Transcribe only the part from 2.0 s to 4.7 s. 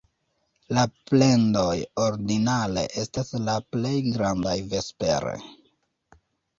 ordinare estas la plej grandaj